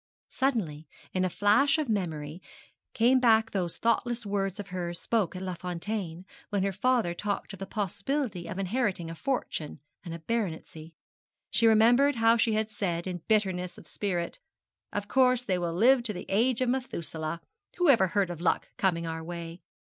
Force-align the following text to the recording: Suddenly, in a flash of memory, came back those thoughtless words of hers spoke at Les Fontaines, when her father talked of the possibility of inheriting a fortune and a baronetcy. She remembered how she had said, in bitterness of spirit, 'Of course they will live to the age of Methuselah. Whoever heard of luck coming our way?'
Suddenly, 0.31 0.87
in 1.13 1.23
a 1.23 1.29
flash 1.29 1.77
of 1.77 1.87
memory, 1.87 2.41
came 2.95 3.19
back 3.19 3.51
those 3.51 3.77
thoughtless 3.77 4.25
words 4.25 4.59
of 4.59 4.69
hers 4.69 4.99
spoke 4.99 5.35
at 5.35 5.43
Les 5.43 5.55
Fontaines, 5.57 6.25
when 6.49 6.63
her 6.63 6.71
father 6.71 7.13
talked 7.13 7.53
of 7.53 7.59
the 7.59 7.67
possibility 7.67 8.47
of 8.47 8.57
inheriting 8.57 9.11
a 9.11 9.15
fortune 9.15 9.79
and 10.03 10.11
a 10.15 10.17
baronetcy. 10.17 10.95
She 11.51 11.67
remembered 11.67 12.15
how 12.15 12.35
she 12.35 12.53
had 12.53 12.71
said, 12.71 13.05
in 13.05 13.21
bitterness 13.27 13.77
of 13.77 13.85
spirit, 13.87 14.39
'Of 14.91 15.07
course 15.07 15.43
they 15.43 15.59
will 15.59 15.75
live 15.75 16.01
to 16.05 16.13
the 16.13 16.25
age 16.29 16.61
of 16.61 16.69
Methuselah. 16.69 17.39
Whoever 17.77 18.07
heard 18.07 18.31
of 18.31 18.41
luck 18.41 18.69
coming 18.77 19.05
our 19.05 19.23
way?' 19.23 19.61